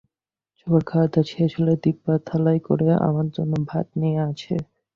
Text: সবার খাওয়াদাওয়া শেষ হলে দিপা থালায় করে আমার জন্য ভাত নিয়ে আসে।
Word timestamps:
সবার 0.59 0.83
খাওয়াদাওয়া 0.85 1.29
শেষ 1.31 1.51
হলে 1.57 1.73
দিপা 1.83 2.13
থালায় 2.27 2.61
করে 2.67 2.87
আমার 3.07 3.27
জন্য 3.35 3.53
ভাত 3.69 3.87
নিয়ে 4.01 4.19
আসে। 4.29 4.55